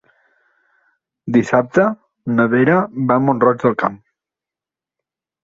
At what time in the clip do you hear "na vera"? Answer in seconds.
2.39-2.79